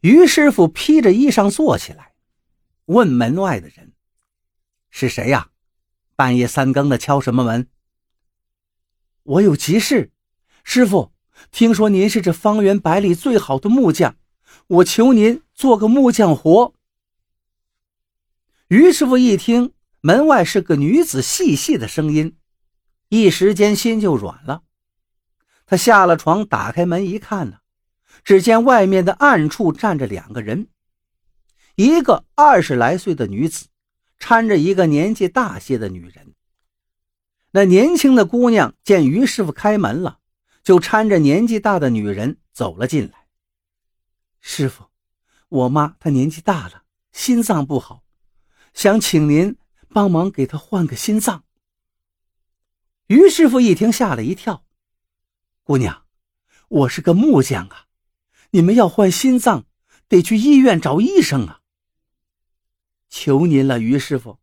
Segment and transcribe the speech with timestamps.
[0.00, 2.12] 于师傅披着衣裳坐起来，
[2.86, 3.92] 问门外的人
[4.90, 5.50] ：“是谁呀？
[6.14, 7.68] 半夜三更的敲什么门
[9.24, 10.12] ？”“我有急事，
[10.64, 11.12] 师傅。
[11.52, 14.16] 听说您是这方圆百里最好的木匠，
[14.66, 16.74] 我求您做个木匠活。”
[18.68, 22.36] 于师傅一听门外是个女子细细的声音，
[23.08, 24.62] 一时间心就软了。
[25.64, 27.57] 他下了床，打开门一看呢，
[28.24, 30.68] 只见外面的暗处站着两个人，
[31.76, 33.68] 一个二十来岁的女子，
[34.18, 36.34] 搀着一个年纪大些的女人。
[37.52, 40.18] 那年轻的姑娘见于师傅开门了，
[40.62, 43.26] 就搀着年纪大的女人走了进来。
[44.40, 44.84] 师傅，
[45.48, 48.04] 我妈她年纪大了，心脏不好。
[48.74, 49.56] 想请您
[49.88, 51.42] 帮忙给她换个心脏。
[53.06, 54.64] 于师傅一听，吓了一跳
[55.64, 56.04] ：“姑娘，
[56.68, 57.86] 我是个木匠啊，
[58.50, 59.66] 你们要换心脏，
[60.08, 61.60] 得去医院找医生啊。
[63.10, 64.38] 求您了，于师傅，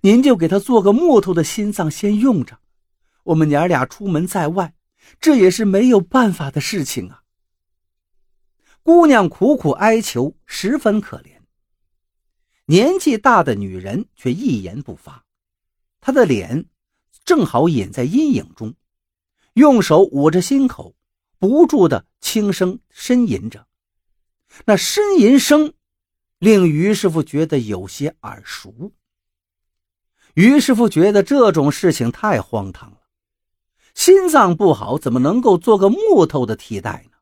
[0.00, 2.58] 您就给他做个木头的心脏先用着。
[3.24, 4.74] 我们娘俩出门在外，
[5.20, 7.22] 这也是没有办法的事情啊。”
[8.82, 11.40] 姑娘苦苦哀求，十分可怜。
[12.66, 15.24] 年纪大的女人却一言不发，
[16.00, 16.66] 她的脸
[17.24, 18.74] 正好隐在阴影中，
[19.52, 20.96] 用手捂着心口，
[21.42, 23.66] 不住的轻声呻吟着。
[24.64, 25.74] 那呻吟声
[26.38, 28.92] 令于师傅觉得有些耳熟。
[30.34, 32.98] 于师傅觉得这种事情太荒唐了，
[33.92, 37.16] 心脏不好怎么能够做个木头的替代呢？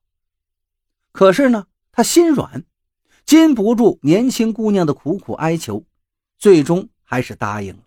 [1.13, 2.67] 可是呢，他心软。
[3.25, 5.87] 禁不住年轻姑娘的苦苦哀求，
[6.37, 7.85] 最终还是答应了。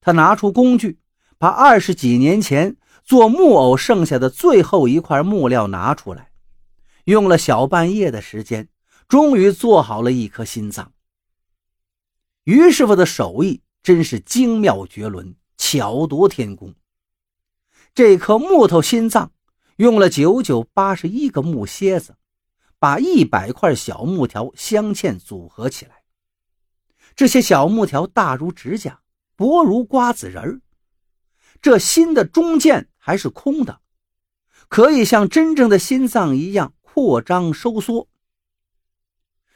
[0.00, 0.98] 他拿出工具，
[1.36, 2.76] 把二十几年前
[3.10, 6.30] 做木偶剩下的最后一块木料拿出来，
[7.06, 8.68] 用了小半夜的时间，
[9.08, 10.92] 终于做好了一颗心脏。
[12.44, 16.72] 于师傅的手艺真是精妙绝伦，巧夺天工。
[17.92, 19.32] 这颗木头心脏
[19.78, 22.14] 用了九九八十一个木楔子。
[22.78, 26.04] 把一百块小木条镶嵌组合起来，
[27.16, 29.00] 这些小木条大如指甲，
[29.34, 30.60] 薄如瓜子仁儿。
[31.62, 33.80] 这心的中间还是空的，
[34.68, 38.08] 可以像真正的心脏一样扩张收缩。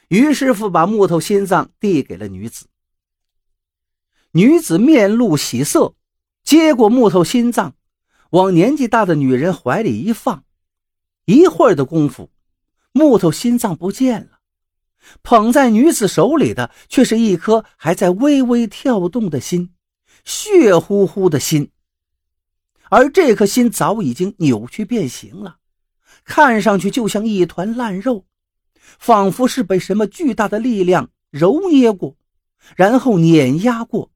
[0.09, 2.67] 于师傅把木头心脏递给了女子，
[4.33, 5.95] 女子面露喜色，
[6.43, 7.75] 接过木头心脏，
[8.31, 10.45] 往年纪大的女人怀里一放，
[11.25, 12.31] 一会儿的功夫。
[12.93, 14.41] 木头心脏不见了，
[15.23, 19.75] 捧在女子手里的却是一颗还在微微跳动的心，
[20.25, 21.71] 血乎乎的心。
[22.91, 25.59] 而这颗心早已经扭曲变形了，
[26.25, 28.25] 看上去就像一团烂肉，
[28.81, 32.17] 仿佛是被什么巨大的力量揉捏过，
[32.77, 34.11] 然后碾压过，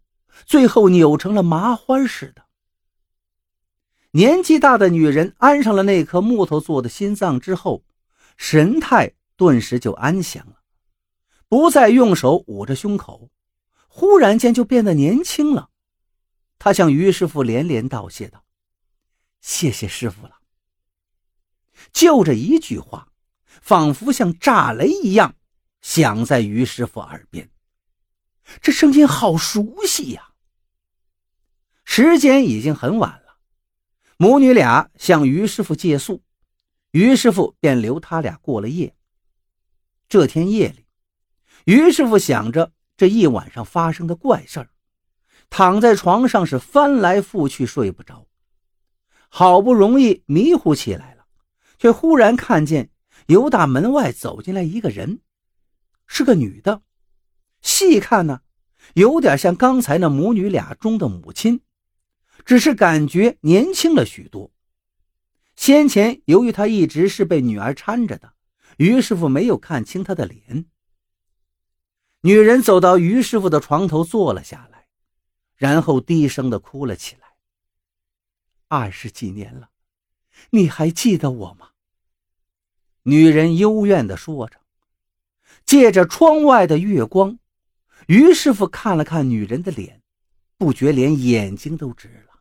[0.47, 2.43] 最后扭成了麻花似的。
[4.13, 7.85] 年纪大的女人安上了那颗木头做的心脏之后。
[8.41, 10.59] 神态顿时就安详了，
[11.49, 13.31] 不再用手捂着胸口，
[13.89, 15.71] 忽然间就变得年轻了。
[16.57, 18.45] 他向于师傅连连道谢道
[19.41, 20.39] ：“谢谢师傅了。”
[21.93, 23.13] 就这一句话，
[23.47, 25.37] 仿佛像炸雷一样
[25.81, 27.51] 响在于师傅耳边。
[28.61, 30.31] 这声音好熟悉呀！
[31.85, 33.39] 时间已经很晚了，
[34.17, 36.23] 母女俩向于师傅借宿。
[36.91, 38.95] 于师傅便留他俩过了夜。
[40.09, 40.87] 这天夜里，
[41.67, 44.71] 于师傅想着这一晚上发生的怪事儿，
[45.51, 48.27] 躺在床上是翻来覆去睡不着。
[49.29, 51.27] 好不容易迷糊起来了，
[51.79, 52.91] 却忽然看见
[53.27, 55.21] 由大门外走进来一个人，
[56.07, 56.83] 是个女的。
[57.61, 58.41] 细看呢，
[58.95, 61.61] 有点像刚才那母女俩中的母亲，
[62.45, 64.51] 只是感觉年轻了许多。
[65.57, 68.33] 先前由于他一直是被女儿搀着的，
[68.77, 70.67] 于师傅没有看清他的脸。
[72.23, 74.87] 女人走到于师傅的床头坐了下来，
[75.57, 77.28] 然后低声的哭了起来。
[78.69, 79.71] 二十几年了，
[80.51, 81.71] 你还记得我吗？
[83.03, 84.61] 女人幽怨的说着。
[85.65, 87.39] 借着窗外的月光，
[88.07, 90.03] 于师傅看了看女人的脸，
[90.57, 92.41] 不觉连眼睛都直了。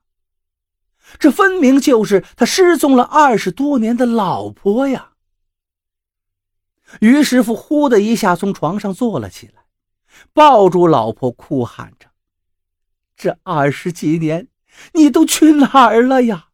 [1.20, 5.14] 这分明就是他失踪了二十多年的老婆呀！
[7.02, 9.66] 于师傅呼的一下从床上坐了起来，
[10.32, 12.10] 抱住老婆，哭喊着
[13.18, 14.48] ：“这二十几年，
[14.94, 16.50] 你都去哪儿了呀？”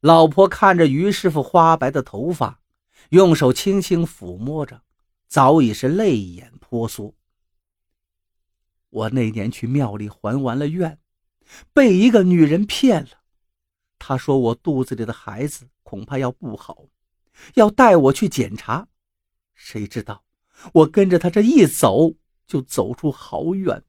[0.00, 2.60] 老婆看着于师傅花白的头发，
[3.10, 4.82] 用手轻轻抚摸着，
[5.26, 7.14] 早已是泪眼婆娑。
[8.90, 10.98] 我那年去庙里还完了愿，
[11.72, 13.22] 被一个女人骗了。
[13.98, 16.84] 她说我肚子里的孩子恐怕要不好，
[17.54, 18.86] 要带我去检查。
[19.54, 20.24] 谁知道
[20.72, 22.14] 我跟着她这一走，
[22.46, 23.82] 就走出好远，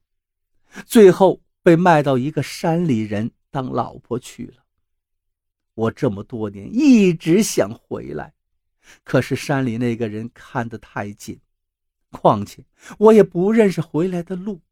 [0.84, 4.64] 最后被卖到一个山里人当老婆去了。
[5.74, 8.32] 我这么多年一直想回来，
[9.04, 11.38] 可是山里那个人看得太紧，
[12.10, 12.64] 况且
[12.96, 14.62] 我也不认识回来的路。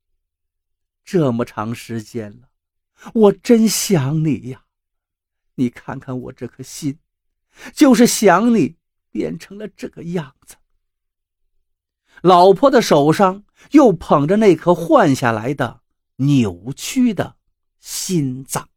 [1.04, 2.48] 这么长时间了，
[3.12, 4.64] 我真想你呀！
[5.56, 6.98] 你看看我这颗心，
[7.74, 8.76] 就是想你，
[9.10, 10.56] 变成了这个样子。
[12.22, 15.82] 老婆的手上又捧着那颗换下来的
[16.16, 17.36] 扭曲的
[17.78, 18.68] 心脏。